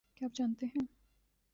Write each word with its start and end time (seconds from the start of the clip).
کیا 0.15 0.25
آپ 0.25 0.35
جانتے 0.35 0.65
ہیں 0.65 0.85